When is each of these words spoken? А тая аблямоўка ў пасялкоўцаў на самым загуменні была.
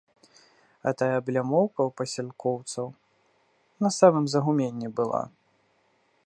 А 0.91 0.93
тая 1.01 1.09
аблямоўка 1.21 1.75
ў 1.89 1.91
пасялкоўцаў 2.01 2.87
на 3.87 3.93
самым 3.99 4.25
загуменні 4.37 4.89
была. 5.03 5.23